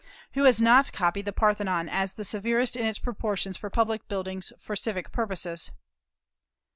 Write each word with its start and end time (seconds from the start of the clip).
Who 0.33 0.45
has 0.45 0.59
not 0.59 0.91
copied 0.91 1.25
the 1.25 1.31
Parthenon 1.31 1.87
as 1.87 2.15
the 2.15 2.25
severest 2.25 2.75
in 2.75 2.87
its 2.87 2.97
proportions 2.97 3.55
for 3.55 3.69
public 3.69 4.07
buildings 4.07 4.51
for 4.59 4.75
civic 4.75 5.11
purposes? 5.11 5.69